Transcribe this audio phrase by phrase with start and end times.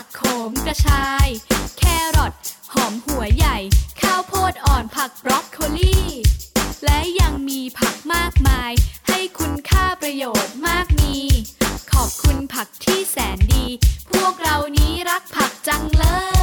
[0.00, 1.28] ผักโขมกระชาย
[1.78, 1.82] แค
[2.16, 2.32] รอท
[2.72, 3.58] หอมหัวใหญ่
[4.00, 5.98] ข้าวโพดอ่อนผักบรอกโคลี
[6.84, 8.72] และยังมีผักมากมาย
[9.08, 11.16] ให้คุณค่าประโยชน์มากมี
[11.92, 13.66] ขอบคุณผักที่แสนดี
[14.12, 16.35] พวกเรานี้รักผักจังเลย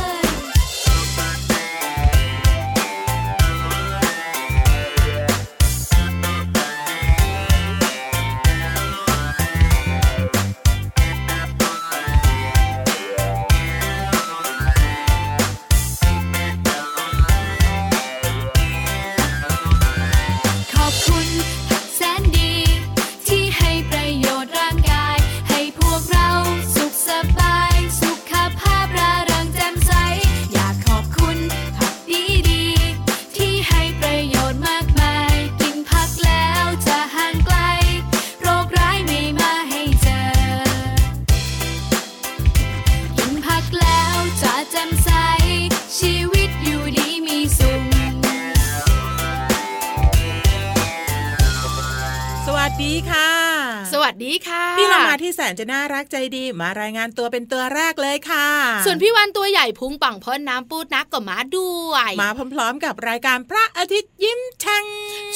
[55.64, 58.48] ะน่ารักใจดีมารายงานตัวเป็นตัวแรกเลยค่ะ
[58.86, 64.86] ส่วนพี่วันตัวใหญ่พุงปังพ้นน้ำปูดนักก็มาด้วย มาพร้อมๆ กับรายการพระอาทิตย์ยิ้มแฉ่ง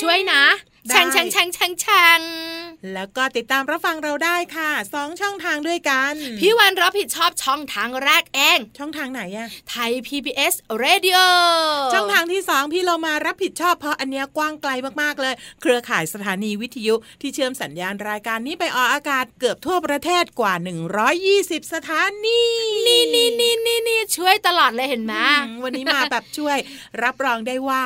[0.01, 0.43] ช่วยนะ
[0.89, 2.19] แช่งแช่งแช่งแช่งแช่ง
[2.93, 10.53] แล้วก็ติดตามรับฟังเราได้ค่ะสองช่องทางด้วยกัน พี่วันรับผิดชอบช่องทางแรกเอง ช่องทางไหนอะไทย PBS
[10.83, 11.19] Radio
[11.93, 14.71] ช่องทางที่สองพี่เรามารับผิดชอบเพราะอันเนี้ยกว้างไกล
[15.01, 20.53] มากๆเลย เครือข่ายสถานีวิทยุที่เชื่อมสัญญาณรายการนี้ไปออกอากาศเกือบทั่วประเทศกว่า
[21.13, 22.41] 120 สถานี
[22.87, 23.06] นี่นี่นี่นี่นี่
[24.17, 25.13] ช่วยตลอดเลยเห็นไหม
[25.63, 26.57] วันนี้มาแบบช่วย
[27.03, 27.83] รับรองได้ว่า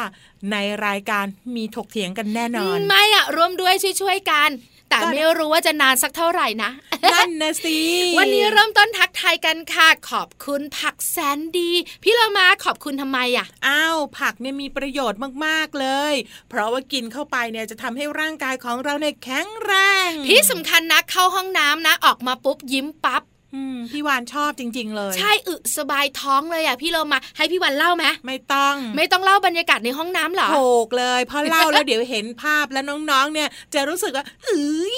[0.52, 1.26] ในรายการ
[1.56, 4.50] มีถกเถียงกันแน่นอน ไม่อะร่วมด้วยช่วยๆกัน
[4.90, 6.72] แต่ไม่รู้ว่าจะนานสักเท่าไหร่นะ
[7.14, 7.78] นั่นนะสิ
[8.20, 11.72] วันนี้เริ่มต้นทักทายกันค่ะ ขอบคุณผักแสนดี
[12.04, 16.14] พี่เรามาขอบคุณทำไมอะ อ้าว ผักเนี่ยมีประโยชน์มากๆเลย
[16.50, 19.74] เพราะว่ากินเข้าไปเนี่ยจะทำให้ร่างกายของเราเนี่ยแข็งแร
[20.10, 23.24] งพี่สำคัญนะเข้าห้องน้ำนะ ออกมาปุ๊บยิ้มปั๊บ
[23.92, 34.98] พี่วานชอบจริง ๆ เลย ใช่อึสบายท้องเลยอะพี่เรามาให้พี่วานเล่าไหมไม่ต้อง ไม่ต้องเล่าบรรยากาศในห้องน้ำหรอโกเลยพอเล่าแล้วเดี๋ยวเห็นภาพแล้วน้องๆเนี่ยจะรู้สึกว่าเอ้ย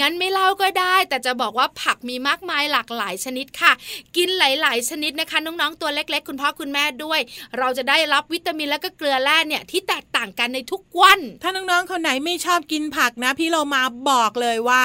[0.00, 3.72] งั้นไม่เล่าก็ได้ แต่จะบอกว่าผักมีมากมายหลากหลายชนิดค่ะ
[4.16, 7.20] กินหลาย ๆ ชนิดนะคะ น้องๆตัวเล็ก ๆ คุณพ่อคุณแม่ด้วย
[7.58, 14.82] เราจะได้รับวิตามินและก็เกลือแร่เนี่ยที่แตกต่างกันในทุกวัน ถ้าน้องๆคนไหนไม่ชอบกินผักนะ พี่เรามาบอกเลยว่า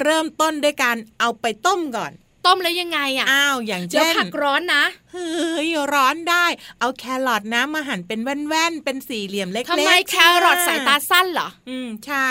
[0.00, 2.12] เริ่มต้นด้วยการเอาไปต้มก่อน
[2.46, 6.46] ต้มแล้วยังไงอะ อ้าว อย่างเช่นผักร้อนนะ เฮ้ย ร้อนได้
[6.80, 12.28] เอาแครอทนะมาหั่นเป็นแว่นๆ เป็นสี่เหลี่ยมเล็กๆทำไมแครอทสายตาสั้นเหรอ อืม ใช่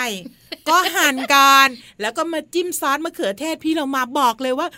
[0.68, 1.68] ก็หั่นก่อน
[2.00, 4.68] แล้วก็มาจิ้มซอสมะเขือเทศพี่เรามาบอกเลยว่า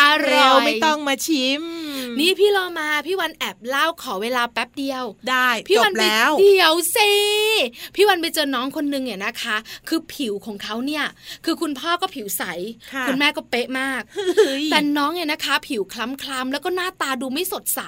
[0.00, 1.62] อร่อยไม่ต้องมาชิม
[2.20, 7.12] นี่พี่เรามาพี่วันแอบเล่าขอเวลาแป๊บเดียว ได้พี่วันไปแล้วเดี๋ยวสิ
[7.94, 9.56] พี่วันไปเจอน้องคนนึงเนี่ยนะคะ
[9.88, 11.04] คือผิวของเขาเนี่ย
[11.44, 12.42] คือคุณพ่อก็ผิวใส
[13.08, 14.02] คุณแม่ก็เป๊ะมาก
[14.70, 17.80] แต่น้องเนี่ยนะคะ ผิวคล้ำๆแล้วก็หน้าตาดูไม่สดใส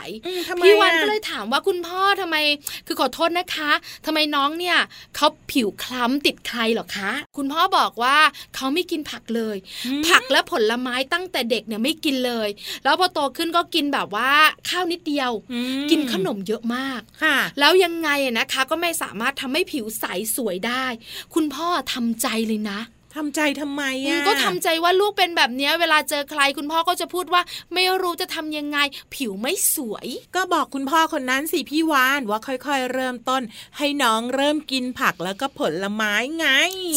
[0.64, 2.36] พี่วันก็เลยถามว่าคุณพ่อทำไม
[2.86, 3.70] คือขอโทษนะคะ
[4.06, 4.76] ทำไมน้องเนี่ย
[5.16, 8.16] เขาผิวคล้ำติดใครหรอคะ คุณพ่อบอกว่า
[8.54, 9.56] เขาไม่กินผักเลย
[10.08, 12.48] ผักและผลไม้ตั้งแต่เด็กเนี่ยไม่กินเลย
[12.84, 14.30] แล้วพอโตขึ้นก็กินแบบว่า
[14.68, 15.30] ข้าวนิดเดียว
[15.90, 17.00] กินขนมเยอะมาก
[17.58, 20.04] แล้วยังไงนะคะก็ไม่สามารถทำให้ผิวใส
[20.36, 20.84] สวยได้
[21.34, 22.80] คุณพ่อทำใจเลยนะ
[23.16, 27.42] ทำใจทำไมอะก็ทำใจว่าลูกเป็นแบบนี้เวลาเจอใครคุณพ่อก็จะพูดว่า
[27.74, 28.78] ไม่รู้จะทำยังไง
[29.14, 33.42] ผิวไม่สวย ก็บอกคุณพ่อคนนั้นสิพี่วานว่าค่อยๆ เริ่มต้น
[33.78, 36.46] ให้น้องเริ่มกินผักแล้วก็ผลไม้ไง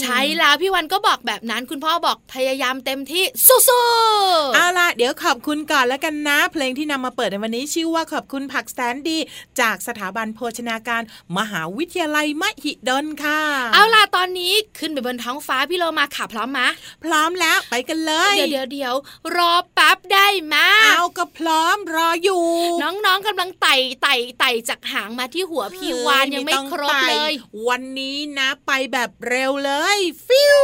[0.02, 9.18] ใช่แล้วพี่วันก็บอกแบบนั้นคุณพ่อบอกพยายามเต็มที่สู้ๆเอาล่ะเดี๋ยวขอบคุณก่อนแล้วกันนะ เพลงที่นำมาเปิดในวันนี้ชื่อว่าขอบคุณผักแสนดี
[9.60, 11.02] จากสถาบันโภชนาการ
[11.38, 13.42] มหาวิทยาลัยมหิดลค่ะ
[13.74, 16.62] เอาล่ะตอนนี้ขึ้นไปบนท้องฟ้าพี่โลมาค่ะพร้อมไหม
[17.04, 18.96] พร้อมแล้วไปกันเลย เดี๋ยวเดี๋ยวเดี๋ยว
[19.36, 22.44] รอแป๊บได้ไหมเอาก็พร้อมรออยู่
[22.82, 27.32] น้องๆกำลังไต่ไต่ไต่จากหางมาที่หัวพี่วานยังไม่ครบเลย
[27.68, 29.98] วันนี้นะไปแบบเร็วเลย
[30.28, 30.60] ฟิว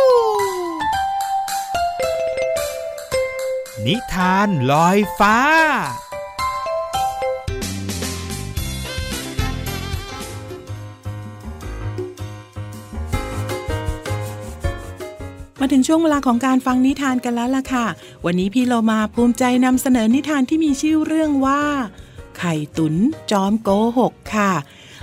[3.86, 5.38] นิทานลอยฟ้า
[15.60, 17.86] มาถึงช่วงเวลาของการฟังนิทานกันแล้วล่ะค่ะ
[18.26, 21.64] วันนี้พี่เรามาภูมิใจนำเสนอนิทานที่มีชื่อเรื่องว่า
[22.38, 22.96] ไข่ตุน
[23.32, 24.52] จอมโกหกค่ะ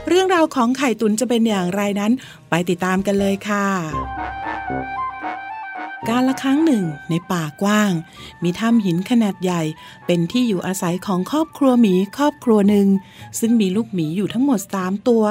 [0.09, 2.13] เรื่องราวของไข่ตุนจะเป็นอย่างไรนั้น
[2.51, 3.67] ไปติดตามกันเลยค่ะ
[6.09, 7.93] การละครั้งหนึ่งในป่ากว้าง
[8.43, 9.63] มีถ้ำหินขนาดใหญ่
[10.07, 12.87] เป็นที่อยู่อาศัยของครอบครัวหมีครอบครัวหนึ่ง
[13.41, 15.25] ซึ่งมีลูกหมีอยู่ทั้งหมดสามตัว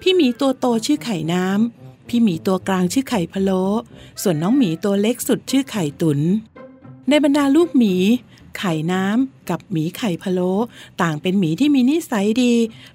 [0.00, 3.62] พี่หมีตัวโตชื่อไข่น้ำ พี่หมีตัวกลางชื่อไข่พะโล้
[4.22, 6.20] ส่วนน้องหมีตัวเล็กสุดชื่อไข่ตุน
[7.08, 7.94] ในบรรดาลูกหมี
[8.58, 10.52] ไข่น้ำกับหมีไข่พะโล้
[11.02, 12.52] ต่างเป็นหมีที่มีนิสัยดี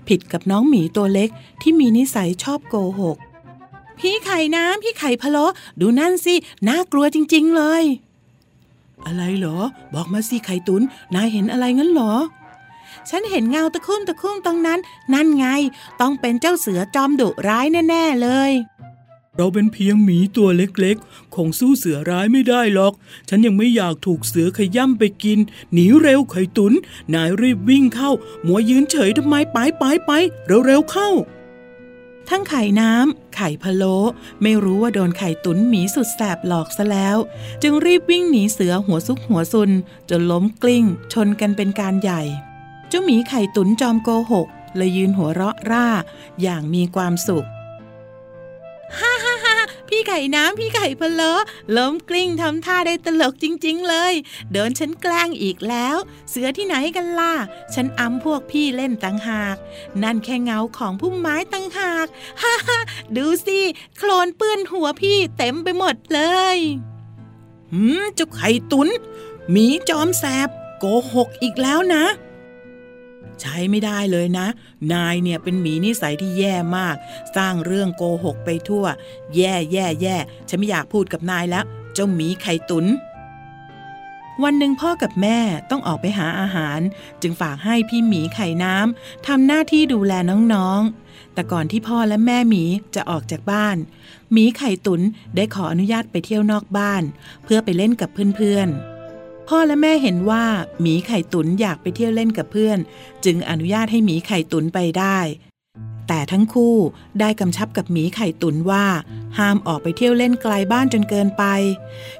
[0.07, 1.29] ผิดกับน้องหมีตัวเล็ก
[1.61, 3.17] ที่มีนิสัยชอบโกหก
[3.99, 5.45] พี่ไข่น้ำพี่ไข่พะโล้
[5.79, 6.35] ดูนั่นสิ
[6.67, 7.83] น่ากลัวจริง ๆ เลย
[9.05, 9.57] อะไรเหรอ
[9.93, 10.81] บอกมาสิไข่ตุน
[11.15, 12.13] นายเห็นอะไรงั้นเหรอ
[13.09, 14.79] ฉันเห็นเงาตะคุ่มตะคุ่มตรงนั้น
[15.13, 15.45] นั่นไง
[16.01, 18.51] ต้องเป็นเจ้าเสือจอมดุร้ายแน่ ๆ เลย
[19.37, 22.93] เราเป็นเพียงหมีตัวเล็กๆ คงสู้เสือร้ายไม่ได้หรอก
[23.29, 25.39] ฉันยังไม่อยากถูกเสือขย่ำไปกิน
[25.73, 26.73] หนีเร็วไข่ตุน
[27.13, 28.11] นายรีบวิ่งเข้า
[28.43, 30.11] หมัวยืนเฉยทำไมไปไปไป
[30.65, 31.09] เร็วๆเข้า
[32.29, 33.95] ทั้งไข่น้ำ ไข่พะโล้
[34.41, 37.17] ไม่รู้ว่าโดนไข่ตุนหมีสุดแสบหลอกซะแล้ว
[37.61, 39.71] จึงรีบวิ่งหนีเสือหัวซุกหัวซุน
[40.09, 42.21] จนล้มกลิ้ง ชนกันเป็นการใหญ่
[42.89, 45.87] เจ้าหมีไข่ตุนจอมโกหกเลยยืนหัวเราะร่า
[46.41, 47.47] อย่างมีความสุข
[49.97, 51.33] พี่ไข่น้ำพี่ไข่พะโล้
[51.77, 54.13] ล้มกลิ้งทำท่าได้ตลกจริง ๆ เลย
[54.51, 55.95] โดนฉันแกล้งอีกแล้ว
[56.29, 57.33] เสือที่ไหนกันล่ะ
[57.73, 59.57] ฉันอำพวกพี่เล่นตังหาก
[60.03, 62.07] นั่นแค่เงาของพุ่มไม้ตังหาก
[62.41, 62.79] ฮ่าฮ่า
[63.17, 63.59] ดูสิ
[63.97, 66.21] โคลนเปื้อนหัวพี่เต็มไปหมดเล
[66.55, 66.57] ย
[67.73, 68.89] หืมเจ้าไข่ตุน
[69.51, 70.49] หมีจอมแสบ
[70.79, 72.03] โกหกอีกแล้วนะ
[73.41, 74.47] ใช้ไม่ได้เลยนะ
[74.93, 76.95] นายเนี่ยเป็นหมีนิสัยที่แย่มาก
[77.35, 78.85] สร้างเรื่องโกหกไปทั่ว
[79.35, 80.15] แย่แย่แย่
[80.49, 82.85] ฉันไม่อยากพูดกับนายแล้ว เจ้าหมีไข่ตุน
[84.43, 85.39] วันหนึ่งพ่อกับแม่
[85.69, 86.79] ต้องออกไปหาอาหาร
[87.21, 90.13] จึงฝากให้พี่หมีไข่น้ำทำหน้าที่ดูแล
[90.53, 92.63] น้องๆ แต่ก่อนที่พ่อและแม่หมี
[92.95, 93.77] จะออกจากบ้าน
[94.33, 95.01] หมีไข่ตุน
[95.35, 97.03] ได้ขออนุญาตไปเที่ยวนอกบ้าน
[97.43, 98.96] เพื่อไปเล่นกับเพื่อนๆ
[99.47, 100.45] พ่อและแม่เห็นว่า
[100.81, 102.77] หมีไข่ตุนอยากไปเที่ยวเล่นกับเพื่อน
[103.25, 105.19] จึงอนุญาตให้หมีไข่ตุนไปได้
[106.07, 106.75] แต่ทั้งคู่
[107.19, 108.85] ได้กำชับกับหมีไข่ตุนว่า
[109.37, 111.43] ห้ามออกไปเที่ยวเล่นไกลบ้านจนเกินไป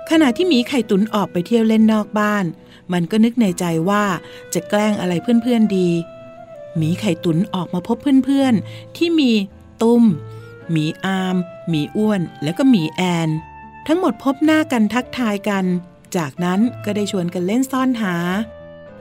[0.09, 2.45] ขณะที่หมีไข่ตุนออกไปเที่ยวเล่นนอกบ้าน
[2.93, 4.03] มันก็นึกในใจว่า
[4.53, 5.89] จะแกล้งอะไรเพื่อนๆดี
[6.77, 9.31] หมีไข่ตุนออกมาพบเพื่อนๆ ที่มี
[9.81, 10.03] ตุ้ม
[10.71, 11.35] หมีอาม
[11.69, 13.29] หมีอ้วน แล้วก็หมีแอน
[13.87, 15.65] ทั้งหมดพบหน้ากันทักทายกัน
[16.17, 18.15] จากนั้นก็ได้ชวนกันเล่นซ่อนหา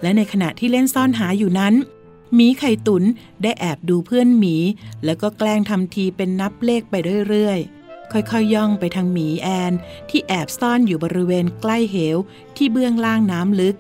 [0.03, 1.75] และในขณะที่เล่นซ่อนหาอยู่นั้น
[2.35, 3.05] หมีไข่ตุน
[3.43, 4.57] ได้แอบดูเพื่อนหมี
[5.05, 6.95] แล้วก็แกล้งทำทีเป็นนับเลขไป
[7.29, 9.73] เรื่อยๆ ค่อยๆย่องไปทางหมีแอน
[10.11, 12.17] ที่แอบซ่อนอยู่บริเวณใกล้เหว
[12.57, 13.77] ที่เบื้องล่างน้ำลึก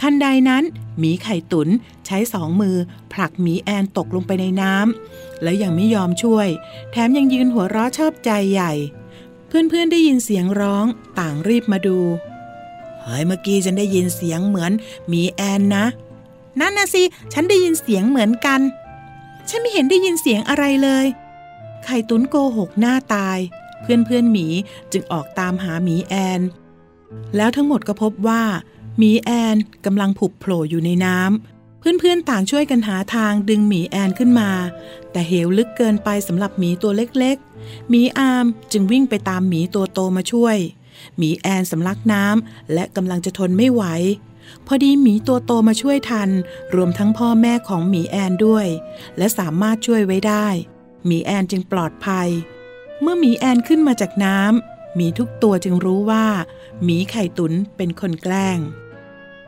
[0.00, 0.64] ทันใดนั้น
[0.98, 1.68] หมีไข่ตุน
[2.06, 2.76] ใช้สองมือ
[3.12, 6.48] ผลักหมีแอนตกลงไปในน้ำแล้วยังไม่ยอมช่วย
[6.90, 8.72] แถมยังยืนหัวเราะชอบใจใหญ่
[9.46, 10.86] เพื่อนๆได้ยินเสียงร้อง
[11.18, 11.98] ต่างรีบมาดู
[13.10, 14.72] ฮ้ยเมื่อกี้ฉันได้ยินเสียงเหมือน
[15.12, 15.86] มีแอนนะ
[16.60, 17.02] นั่นนะสิ
[17.32, 18.60] ฉันได้ยินเสียงเหมือนกัน
[19.48, 21.06] ฉันไม่เห็นได้ยินเสียงอะไรเลย
[21.84, 23.38] ไข่ตุนโกหกหน้าตาย
[23.80, 24.46] เพื่อนเพื่อนหมี
[24.92, 26.40] จึงออกตามหาหมีแอน
[27.36, 28.42] แล้วทั้งหมดก็พบว่า
[28.98, 34.50] หมีแอนกำลังผุบโผล่อยู่ในน้ำเพื่อนๆต่างช่วยกันหาทางดึงหมีแอนขึ้นมา
[35.12, 40.56] แต่เหวลึกเกินไปสำหรับหมีตัวเล็กๆหมีอามจึงวิ่งไปตามหมีตัวโตมาช่วย
[41.18, 43.84] หมีแอนสำลักน้ำและกำลังจะทนไม่ไหว
[44.66, 46.30] พอดีหมีตัวโตมาช่วยทัน
[46.74, 48.66] รวมทั้งพ่อแม่ของหมีแอนด้วย
[49.18, 50.46] และสามารถช่วยไว้ได้
[51.06, 52.28] หมีแอนจึงปลอดภัย
[53.00, 56.26] เมื่อหมีแอนขึ้นมาจากน้ำหมีทุกตัวจึงรู้ว่า
[56.84, 58.58] หมีไข่ตุนเป็นคนแกล้ง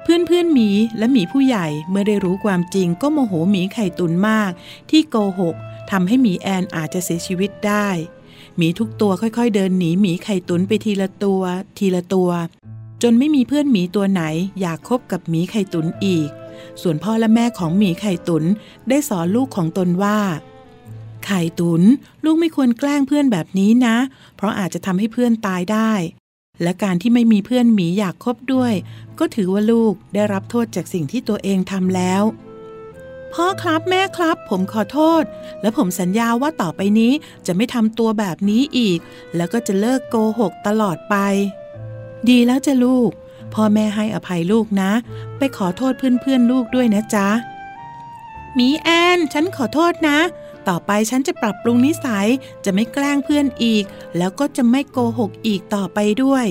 [0.03, 4.51] เพื่อนเพื่อนหมีและหมีผู้ใหญ่เมื่อได้รู้ความจริงก็โมโหหมีไข่ตุนมาก
[4.91, 5.55] ที่โกหก
[5.91, 7.89] ทำให้หมีแอนอาจจะเสียชีวิตได้
[8.57, 11.43] หมีทุกตัวค่อยๆ เดินหนีหมีไข่ตุนไปทีละตัว
[11.79, 12.31] ทีละตัว
[13.03, 14.23] จนไม่มีเพื่อนหมีตัวไหน
[14.61, 16.31] อยากคบกับหมีไข่ตุนอีก
[16.83, 18.45] ส่วนพ่อและแม่ของหมีไข่ตุน
[18.89, 20.19] ได้สอนลูกของตนว่า
[21.27, 21.83] ไข่ตุน
[22.25, 23.97] ลูกไม่ควรแกล้งเพื่อนแบบนี้นะ
[24.37, 25.93] เพราะอาจจะทำให้เพื่อนตายได้
[26.63, 28.73] และการที่ไม่มีเพื่อนหมีอยากคบด้วย
[29.19, 32.23] ก็ถือว่าลูกได้รับโทษจากสิ่งที่ตัวเองทำแล้ว
[33.35, 35.23] พ่อครับแม่ครับ ผมขอโทษ
[35.63, 37.13] และผมสัญญาว่าต่อไปนี้
[37.47, 38.99] จะไม่ทำตัวแบบนี้อีก
[39.37, 41.17] แล้วก็จะเลิกโกหกตลอดไป
[42.29, 43.11] ดีแล้วจ้ะลูก
[43.55, 44.91] พ่อแม่ให้อภัยลูกนะ
[45.39, 47.29] ไปขอโทษเพื่อนๆลูกด้วยนะจ๊ะ
[48.59, 50.19] มีแอน ฉันขอโทษนะ
[50.69, 52.29] ต่อไปฉันจะปรับปรุงนิสัย
[52.65, 53.85] จะไม่แกล้งเพื่อนอีก
[54.19, 56.47] แล้วก็จะไม่โกหกอีกต่อไปด้วย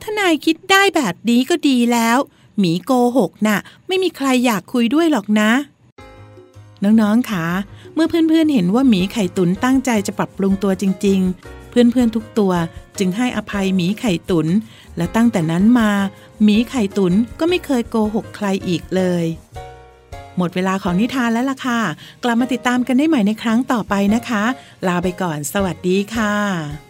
[0.00, 2.18] ถ้านายคิดได้แบบนี้ก็ดีแล้ว
[2.58, 5.50] หมีโกหกน่ะ ไม่มีใครอยากคุยด้วยหรอกนะ
[6.84, 7.46] น้องๆคะ
[7.94, 12.52] เมื่อเพื่อนๆเห็นว่าหมีไข่ตุนตั้งใจจะปรับปรุงตัวจริง ๆ เพื่อนๆทุกตัว
[12.98, 14.46] จึงให้อภัยหมีไข่ตุน
[14.96, 15.90] และตั้งแต่นั้นมา
[16.42, 19.24] หมีไข่ตุนก็ไม่เคยโกหกใครอีกเลย
[20.36, 21.80] หมดเวลาของนิทานแล้วล่ะค่ะ
[22.24, 24.44] กลับมาติดตามกันได้ใหม่ในครั้งต่อไปนะคะ
[24.86, 26.83] ลาไปก่อน สวัสดีค่ะ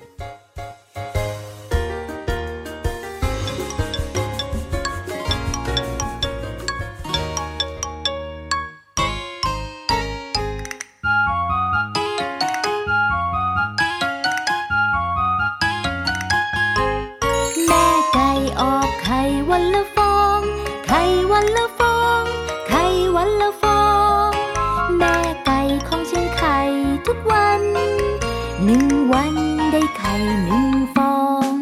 [30.23, 31.16] หนึ่งฟอ
[31.50, 31.52] ง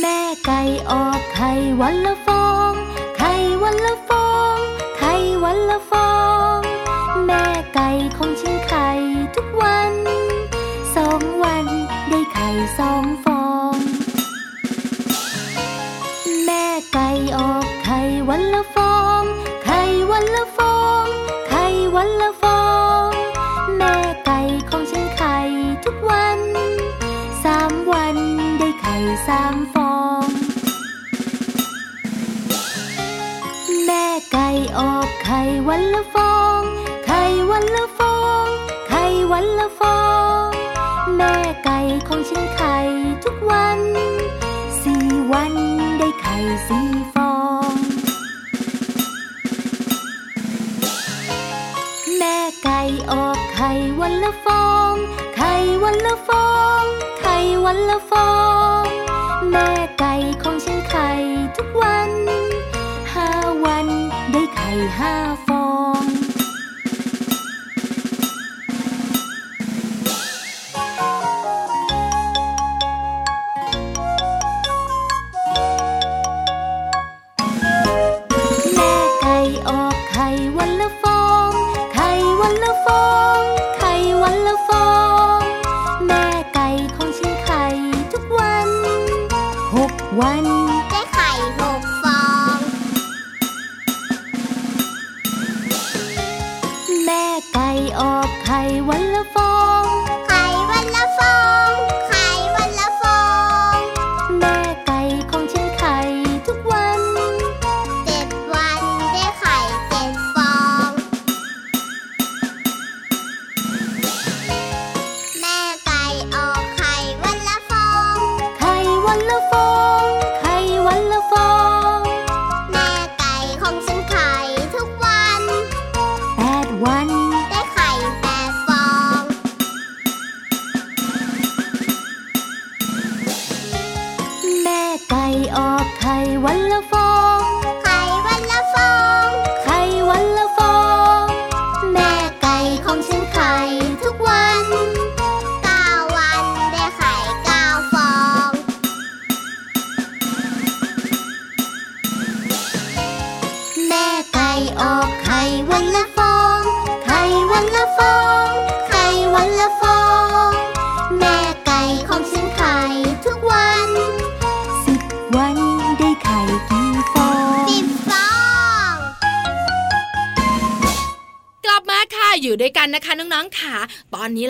[0.00, 0.60] แม่ไก่
[0.90, 1.50] ออกไข่
[1.80, 2.15] วันละ
[55.84, 56.50] วันละฟอ
[56.82, 56.84] ง
[57.18, 58.65] ไข่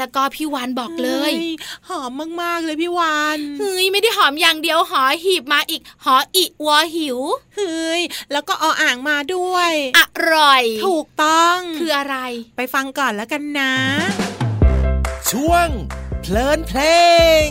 [0.06, 1.48] แล้วก็พี่วานบอกเลยฮ้
[1.88, 2.10] หอม
[2.42, 7.18] มากๆเลยพี่วานเฮ้ยไม่ได้หอมอย่างเดียวหอหีบมาอีกหออีวัวหิว
[7.56, 8.00] เฮ้ย
[8.32, 10.00] แล้วก็เอาอ่างมาด้วย อ
[10.32, 12.16] ร่อย ถูกต้องคืออะไร
[12.56, 13.72] ไปฟังก่อนแล้วกันนะ
[15.30, 15.68] ช่วง
[16.20, 16.80] เพลินเพล
[17.46, 17.48] ง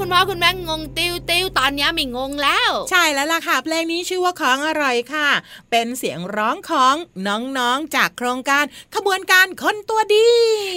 [0.02, 5.28] ุณพ่อคุณแม่งงติ้วติ้วตอนนี้ไม่งงแล้ว ใช่แล้วล่ะค่ะเพลงนี้ชื่อว่าของอร่อยค่ะ
[5.70, 6.94] เป็นเสียงร้องของ
[7.28, 10.28] น้องๆจากโครงการขบวนการคนตัวดี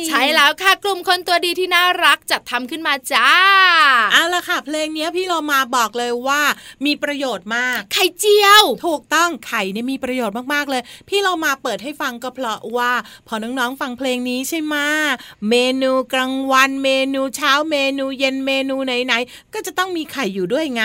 [0.07, 3.29] ใช่แล้วค่ะกลุ่มคนตัวดีที่น่ารักจัดทำขึ้นมาจ้า
[4.13, 6.41] เอาละค่ะ เพลงนี้พี่เรามาบอกเลยว่า
[6.85, 12.91] มีประโยชน์มาก ไข่เจียว ถูกต้องไข่เนี่ยมีประโยชน์มากๆเลย พี่เรามาเปิดให้ฟังก็เพราะว่า
[13.27, 14.75] พอน้องๆฟังเพลงนี้ใช่ไหม
[15.49, 20.83] เมนูกลางวันเมนูเช้าเมนูเย็นเมนูไหนๆก็จะต้องมีไข่อยู่ด้วยไง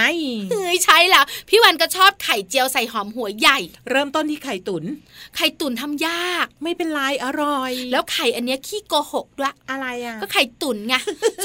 [0.53, 3.59] เฮ้ยใช่แล้วพี่วันก็ชอบไข่เจียวใส่หอมหัวใหญ่
[3.91, 4.85] เริ่มต้นที่ไข่ตุน๋น
[5.37, 10.95] ไข่ตุ๋นทำยาก ไม่เป็นไรอร่อย แล้วไข่อันเนี้ยขี้โกหกด้วยอะไรอะก็ไข่ตุ๋นไง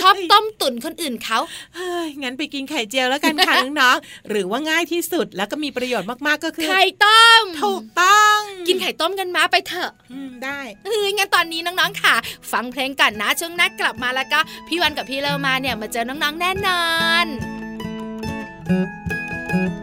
[0.01, 1.39] ชอบต้มตุ๋นคนอื่นเขา
[1.75, 12.15] เฮ้ยงั้นไปกินไข่เจียวแล้วกันค่ะน้องๆหรือว่าง่ายที่สุดแล้วก็มีประโยชน์มากๆก็คือไข่ต้มถูกต้อง กินไข่ต้มกันมาไปเถอะอืมได้เฮ้ยงั้นตอนนี้น้องๆค่ะ
[12.51, 16.83] ฟังเพลงกันนะช่วงหน้ากลับมาแล้วก็พี่วันกับพี่เลมาเนี่ยมาเจอน้องๆแน่นอ
[17.23, 17.25] น
[19.79, 19.80] ฝ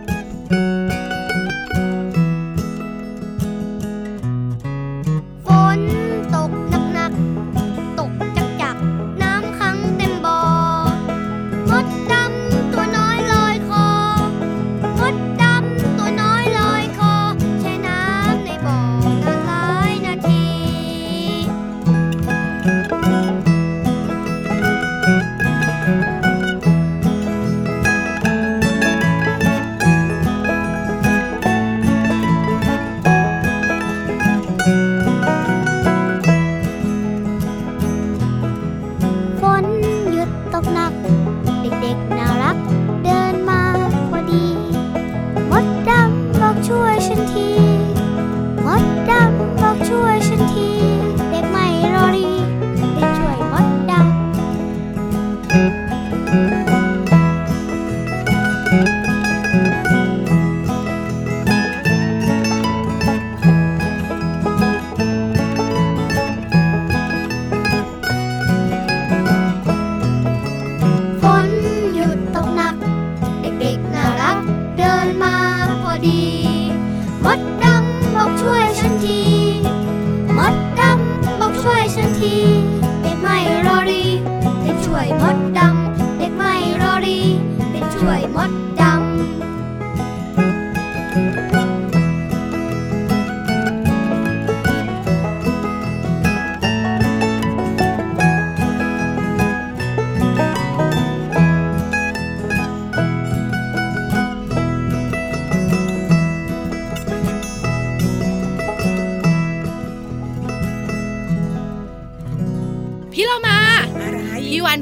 [88.76, 88.97] down.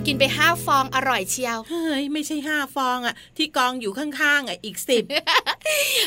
[0.06, 5.04] กินไปห้าฟองอร่อยเชียว เฮ้ย ไม่ใช่ห้าฟองอะ ที่กองอยู่ข้างๆอะอีกสิบ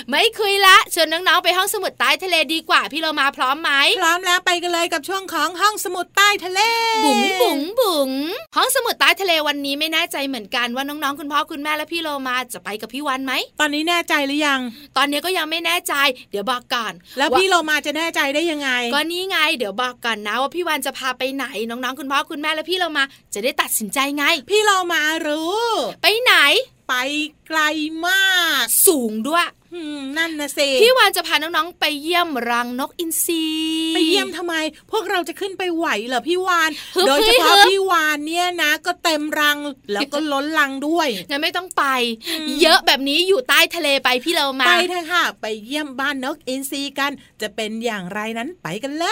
[0.10, 6.62] ไม่คุยละชวนน้องๆไปห้องสมุดใต้ทะเลดีกว่า พี่เรามาพร้อมไหมพร้อมแล้วไปกันเลยกับช่วงของห้องสมุดใต้ทะเล
[7.06, 8.12] บุ๋งบุ๋งบุ๋ง
[8.56, 14.60] ห้องสมุดใต้ทะเลวันนี้ไม่แน่ใจเหมือนกันว่าน้องๆคุณพ่อคุณแม่และพี่โลมาจะไปกับพี่วันไหมตอนนี้แน่ใจหรือยัง
[14.98, 15.94] ตอนนี้ก็ยังไม่แน่ใจ
[16.32, 25.64] เดี๋ยวบอกก่อน แล้วาพี่โลมาจะแน่ใจได้ยังไง ก็นี่ไง เดี๋ยวบอกก่อนนะว่าพี่วันจะพาไปไหนน้องๆคุณพ่อคุณแม่และพี่เรามาจะได้ตัดสินใจไง พี่โลมารู้
[26.02, 26.34] ไปไหน
[26.88, 26.94] ไป
[27.48, 27.60] ไกล
[28.06, 28.30] มา
[28.62, 29.59] ก สูงด้วยอืม
[30.18, 33.46] นั่นนะสิพี่วานจะพาน้องๆไปเยี่ยมรังนกอินทรี
[33.96, 34.56] ไปเยี่ยมทำไม
[34.92, 39.58] พวกเราจะขึ้นไปไหวเหรอพี่วานฮึบโดยเฉพาะฮึบพี่วานเนี่ยนะ ก็เต็มรัง
[39.94, 41.84] แล้วก็ล้นรังด้วยงั้นไม่ต้องไป
[42.62, 49.06] เยอะแบบนี้อยู่ใต้ทะเลไปพี่เรามาไปเถอะค่ะ ไปเยี่ยมบ้านนกอินทรีกัน จะเป็นอย่างไรนั้นไปกันเล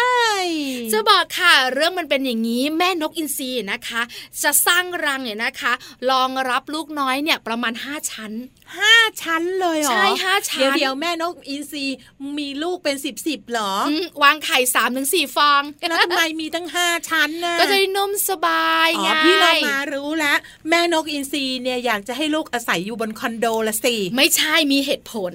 [0.44, 0.46] ย
[0.94, 4.02] จะบอกค่ะเรื่องมันเป็นอย่างนี้แม่นกอินทรีนะคะ
[4.44, 5.74] จะสร้างรังเนี่ยนะคะ
[6.12, 8.32] รองรับลูกน้อยเนี่ยประมาณ 5 ชั้น
[8.78, 11.86] ห้าชั้นเลยเหรอ ใช่ห้าชั้น เดี๋ยวเดี๋ยวแม่นกอินทรี
[12.40, 20.38] มีลูกเป็นสิบสิบเหรออืมวางไข่3าถึงสฟองแล้วทำไมมีตั้งห้าชั้นน่ะก็จะได้นุ่มสบายอ๋ไงอพี่เรามารู้แล้ว
[20.70, 25.34] แม่นกอินทรีเนี่ยอยากจะให้ลูกอาศัยอยู่บนคอนโดละสิไม่ใช่มีเหตุผล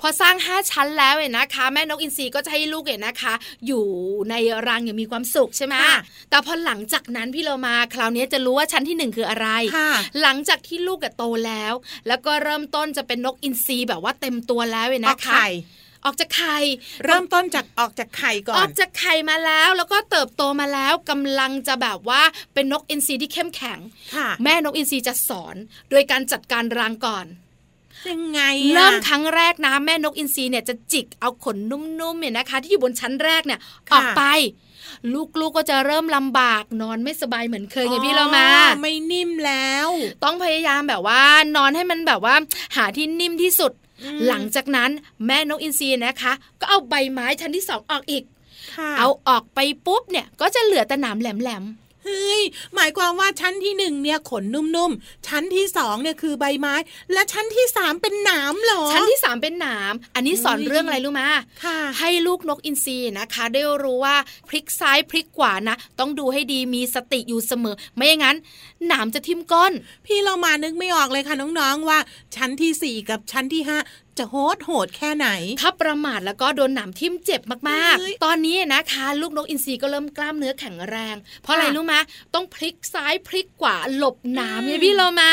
[0.00, 3.34] พอสร้าง5ชั้นแล้วเนี่ยนะคะ แม่นกอินทรีก็จะให้ลูกเนี่ยนะคะ
[3.66, 3.84] อยู่
[4.30, 4.34] ใน
[4.68, 5.98] รังอย่างมีความสุขใช่ไหมค่ะ
[6.30, 9.90] แต่พอหลังจากนั้นพี่เรามาคราวนี้จะรู้ว่าชั้นที่หนึ่งคืออะไรค่ะ
[10.22, 11.72] หลังจากที่ลูกอะโตแล้ว
[12.08, 15.48] แล้วก็เริ่มต้นจะเป็นนกอินทรีแบบว่าเต็มตัวแล้วเนี่ยออกนะคะไข่
[16.04, 16.56] ออกจากไข่
[17.04, 22.22] เริ่มต้นจากออกจากไข่ก่ออนอกจากไข่มาแล้ว แล้วก็เติบโตมาแล้วกำลังจะแบบว่า
[22.54, 23.78] เป็นนกอินทรีที่เข้มแข็ง
[24.14, 25.56] ค่ะแม่นกอินทรีจะสอน
[25.90, 27.26] โดยการจัดการรังก่อน
[28.10, 33.60] ยังไงอะเริ่มครั้งแรกนะแม่นกอินทรีเนี่ยจะจิกเอาขนนุ่มๆเนี่ยนะคะ ที่อยู่บนชั้นแรกเนี่ย
[33.92, 34.22] ออกไป
[35.40, 39.88] ลูกๆก็จะเริ่มลำบากนอนไม่สบายเหมือนเคยไงพี่เรามาอ๋อไม่นิ่มแล้ว
[40.24, 41.22] ต้องพยายามแบบว่า
[41.56, 42.34] นอนให้มันแบบว่า
[42.76, 44.90] หาที่นิ่มที่สุดอืมหลังจากนั้น
[45.26, 48.24] แม่นกอินทรีนะคะ ก็เอาใบไม้ชั้นที่สองออกอีก
[48.74, 51.64] ค่ะเอาออกไปปุ๊บเนี่ยก็จะเหลือแต่หนามแหลม
[52.04, 52.42] เฮ้ย
[52.74, 56.74] หมายความว่าชั้นที่หนึ่งเนี่ยขนนุ่มๆ ชั้นที่สองเนี่ยคือใบไม้
[57.12, 61.28] และชั้นที่สามเป็นหนามเหรอๆชั้นที่สามเป็นหนาม อันนี้สอนเฮ้ยเรื่องอะไรรู้มา
[61.64, 64.16] ค่ะ ให้ลูกนกอินทรีนะคะ ได้รู้ว่า
[64.48, 68.36] พลิกซ้ายพลิกขวานะ ต้องดูให้ดีมีสติอยู่เสมอ ไม่อย่างนั้น
[68.86, 69.72] หนามจะทิ่มก้น
[70.06, 71.98] พี่เรามานึกไม่ออกเลยค่ะน้องๆว่า
[72.36, 73.78] ชั้นที่สี่กับชั้นที่ห้า
[74.18, 75.28] จะโหดโหดแค่ไหน
[75.60, 81.94] ถ้าประมาทแล้วก็โดนหนามทิ่มเจ็บมากเฮ้ยๆตอนนี้นะคะ ลูกนกอินทรีก็เริ่มกล้ามเนื้อแข็งแรง เพราะอะไรค่ะรู้ไหม
[82.34, 85.32] ต้องพลิกซ้ายพลิกขวาหลบหนามอืมไงพี่เรามา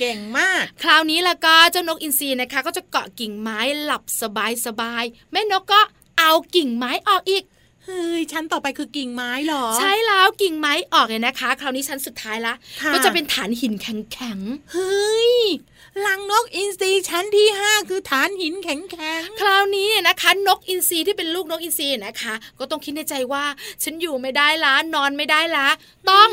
[0.00, 5.80] เก่งมาก คราวนี้แล้วก็เจ้านกอินทรีนะคะ ก็จะเกาะกิ่งไม้หลับสบายสบายๆแม่นกก็
[6.18, 7.44] เอากิ่งไม้ออกอีก
[7.84, 14.38] เฮ้ยชั้นต่อไปคือกิ่งไม้เหรอ ใช่แล้วกิ่งไม้ออกเลยนะคะ คราวนี้ชั้นสุดท้ายละค่ะก็จะเป็นฐานหินแข็ง
[14.72, 15.32] เฮ้ย
[16.06, 23.44] ลังนกอินทรีชั้นที่ห้าคือฐานหินแข็งแข็งๆคราวนี้เนี่ยนะคะนกอินทรีที่เป็นลูกนกอินทรีนะคะ ก็ต้องคิดในใจว่า
[23.82, 25.68] ฉันอยู่ไม่ได้ละนอนไม่ได้ละ
[26.10, 26.28] ต้อง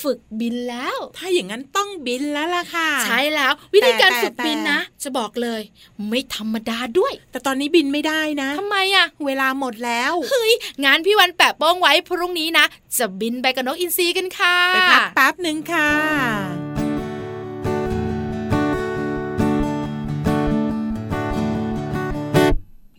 [0.00, 5.62] ฝึกบินแล้ว ถ้าอย่างนั้นต้องบินแล้วล่ะค่ะ ใช่แล้ววิธีการแต่ฝึกบินแต่นะ จะบอกเลย
[6.08, 10.52] ไม่ธรรมดาด้วย แต่ตอนนี้บินไม่ได้นะทำไมอะเวลาหมดแล้วเฮ้ย
[10.84, 12.64] งานพี่วันแปะโป้งไว้พรุ่งนี้นะ
[12.98, 16.69] จะบินไปกับนกอินทรีกันค่ะไปพักแป๊บหนึ่งค่ะ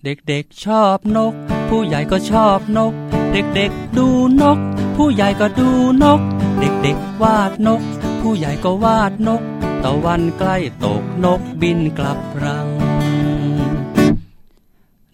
[0.06, 1.34] เด็กๆชอบนก
[1.70, 2.94] ผู้ใหญ่ก็ชอบนก
[3.34, 4.08] เด็กๆดู
[4.42, 4.60] นก
[4.96, 5.70] ผู้ใหญ่ก็ดู
[6.04, 6.22] นก
[6.60, 7.82] เด็กๆวาดนก
[8.22, 9.42] ผู้ใหญ่ก็วาดนก
[9.84, 12.68] ตะวันใกล้ตกนกบินกลับรัง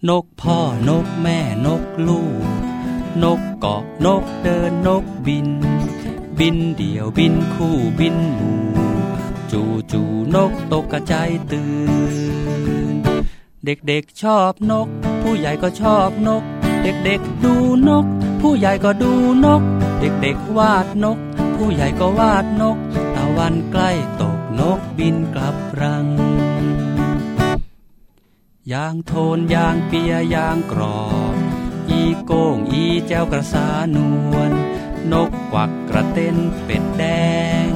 [0.08, 2.46] นกพ่อนกแม่นกลูก
[3.22, 5.48] นกเกาะนกเดินนกบิน
[6.38, 8.60] บินเดี่ยวบินคู่บินหมู่
[9.50, 10.02] จูจู
[10.34, 11.68] นกตกกระจายตื่
[12.87, 12.87] น
[13.66, 14.88] เด็กๆชอบนก
[15.22, 16.42] ผู้ใหญ่ก็ชอบนก
[16.82, 17.54] เด็กๆดู
[17.88, 18.04] นก
[18.40, 19.12] ผู้ใหญ่ก็ดู
[19.44, 19.62] นก
[20.00, 21.18] เด็กๆวาดนก
[21.56, 22.76] ผู้ใหญ่ก็วาดนก
[23.14, 23.90] ตะวันใกล้
[24.20, 26.06] ตกนกบินกลับรัง
[28.72, 31.34] ยางโทนยางเปียยางกรอบ
[31.88, 33.98] อีโก้งอีแจ้วกระสาน
[34.32, 34.52] วล
[35.12, 37.04] นกกวักกระเต้นเป็ดแด
[37.64, 37.66] ง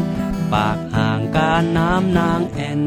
[0.52, 2.80] ปากห่างการน้ำนางแอน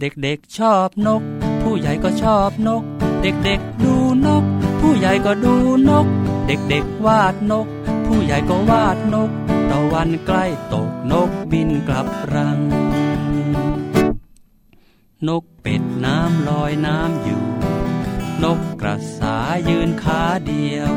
[0.00, 1.22] เด็กๆชอบนก
[1.62, 2.82] ผู้ใหญ่ก็ชอบนก
[3.22, 3.94] เด็กๆดู
[4.26, 4.44] นก
[4.80, 5.54] ผู้ใหญ่ก็ดู
[5.90, 6.06] นก
[6.46, 7.66] เด็กๆวาดนก
[8.06, 9.30] ผู้ใหญ่ก็วาดนก
[9.70, 12.58] ตะวันใกล้ตกนกบินกลับรัง
[15.28, 17.44] นกเป็ดน้ำลอยน้ำอยู่
[18.42, 19.36] นกกระสา
[19.68, 20.92] ยืนขาเดียว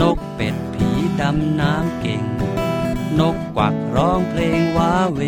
[0.00, 0.88] นกเป็ดผี
[1.20, 2.24] ดำน้ำเก่ง
[3.20, 5.20] นกกวักร้องเพลงว้าเว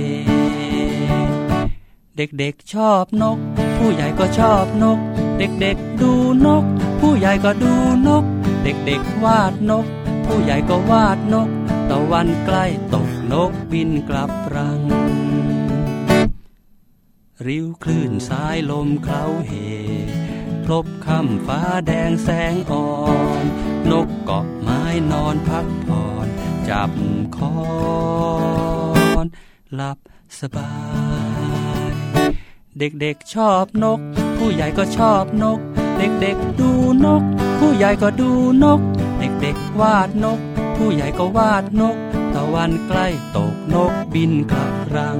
[2.21, 3.39] เด็กๆชอบนก
[3.79, 4.99] ผู้ใหญ่ก็ชอบนก
[5.39, 6.13] เด็กๆดู
[6.47, 6.65] นก
[7.01, 7.73] ผู้ใหญ่ก็ดู
[8.09, 8.25] นก
[8.65, 9.87] เด็กๆวาดนก
[10.27, 11.49] ผู้ใหญ่ก็วาดนก
[11.91, 14.83] ตะวันใกล้ตกนกบินกลับรัง
[17.47, 19.53] ริ้วคลื่นสายลมเคล้าเห
[20.65, 22.89] พลบค่ำฟ้าแดงแสงอ่อ
[23.43, 23.45] น
[23.91, 26.29] นกเกาะไม้นอนพักผ่อน
[26.69, 26.91] จับ
[27.37, 27.57] คอ
[29.25, 29.27] น
[29.75, 29.99] หลับ
[30.41, 30.73] สบา
[31.39, 31.40] ย
[32.79, 34.01] เด็กๆชอบนก
[34.39, 35.59] ผู้ใหญ่ก็ชอบนก
[35.99, 36.71] เด็กๆดู
[37.05, 37.23] นก
[37.59, 38.31] ผู้ใหญ่ก็ดู
[38.65, 38.81] นก
[39.19, 40.39] เด็กๆวาดนก
[40.77, 41.97] ผู้ใหญ่ก็วาดนก
[42.35, 43.07] ตะวันใกล้
[43.37, 45.19] ตกนกบินกลับรัง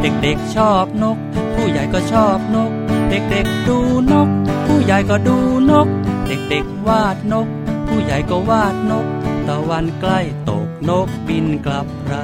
[0.00, 1.18] เด็กๆชอบนก
[1.54, 2.72] ผู้ใหญ่ก็ชอบนก
[3.10, 3.78] เด็กๆดู
[4.12, 4.28] นก
[4.66, 5.36] ผู้ใหญ่ก็ดู
[5.70, 5.88] นก
[6.26, 7.48] เด็กๆวาดนก
[7.88, 9.06] ผู้ใหญ่ก็วาดนก
[9.48, 12.23] ตะวันใกล้ตกนกบินกลับรั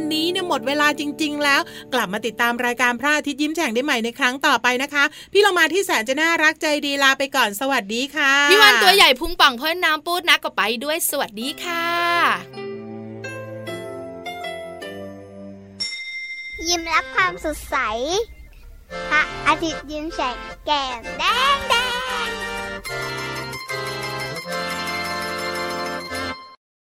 [0.00, 1.60] วันนี้เนี่ยหมดเวลาจริง ๆ แล้ว
[1.94, 11.86] กลับมาติดตามรายการพระอาทิตย์ยิ้มแฉ่งได้ใหม่ในครั้งต่อไปนะคะ พี่เรามาที่แสนจะน่ารักใจดีลาไปก่อนสวัสดีค่ะ พี่วันตัวใหญ่พุงป่องเพิ่นน้ำปูดนะก็ไปด้วยสวัสดีค่ะ
[16.68, 17.76] ยิ้มรับความสดใส
[19.10, 20.36] พระอาทิตย์ยิ้มแฉก
[20.66, 21.24] แก้มแด
[21.56, 21.74] งแด